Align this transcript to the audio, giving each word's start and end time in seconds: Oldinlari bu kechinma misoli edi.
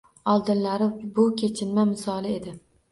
Oldinlari 0.31 0.87
bu 1.19 1.29
kechinma 1.43 1.87
misoli 1.95 2.35
edi. 2.41 2.59